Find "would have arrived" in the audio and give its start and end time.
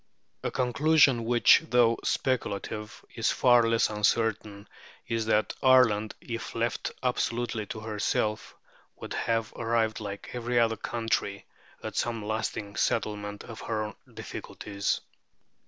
8.95-9.99